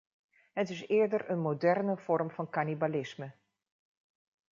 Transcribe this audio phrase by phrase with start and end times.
[0.53, 3.31] Het is eerder een moderne vorm van kannibalisme.